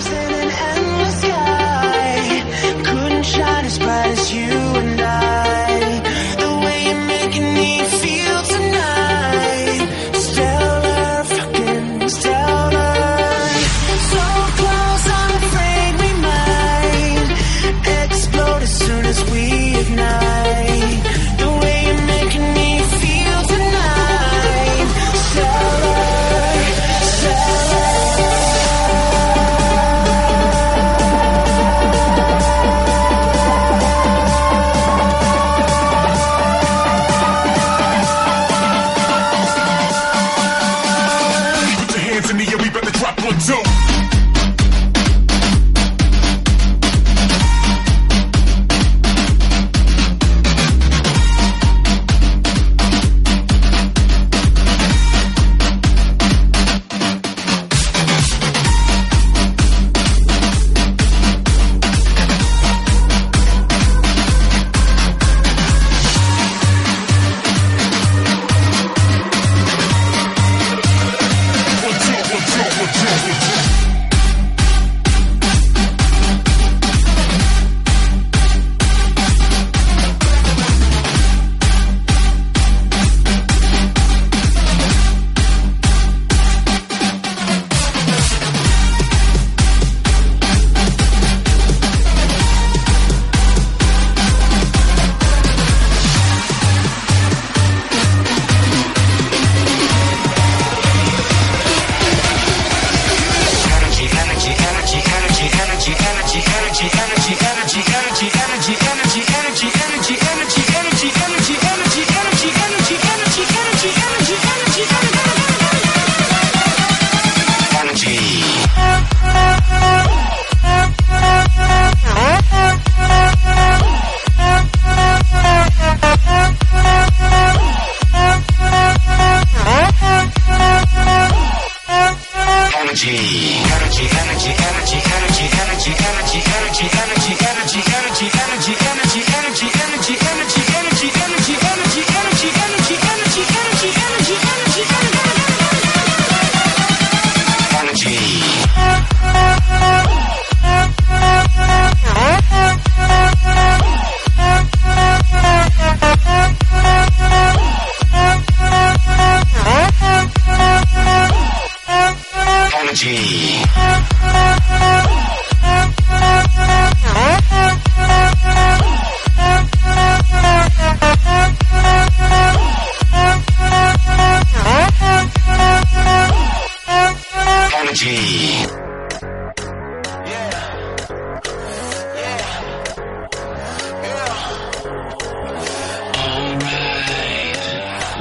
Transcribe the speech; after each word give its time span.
stars 0.00 0.27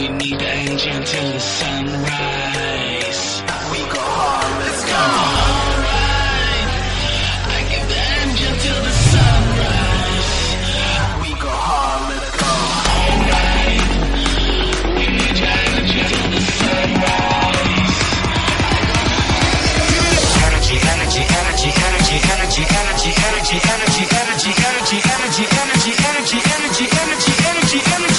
We 0.00 0.08
need 0.08 0.40
an 0.40 0.68
engine 0.70 1.04
till 1.04 1.30
the 1.30 1.40
sunrise. 1.40 3.22
We 3.70 3.80
go 3.84 4.00
hard, 4.00 4.52
let's 4.64 4.82
go. 4.88 4.96
Alright, 5.60 6.72
I 7.44 7.60
the 7.84 8.00
engine 8.24 8.56
till 8.64 8.80
the 8.80 8.94
sunrise. 9.12 10.32
We 11.20 11.30
go 11.36 11.52
hard, 11.52 12.16
let's 12.16 12.32
go. 12.32 12.48
Alright, 12.96 13.92
we 14.96 15.04
engine 15.68 16.08
till 16.08 16.32
the 16.32 16.40
sunrise. 16.48 17.60
Energy, 20.48 20.80
energy, 20.80 21.28
energy, 21.28 21.68
energy, 21.76 22.16
energy, 22.24 22.64
energy, 22.80 23.12
energy, 23.20 23.60
energy, 23.68 24.08
energy, 24.16 24.96
energy, 25.12 25.44
energy, 25.60 25.92
energy, 26.00 26.40
energy, 26.40 26.88
energy, 26.88 27.36
energy, 27.44 27.80
energy. 27.84 28.09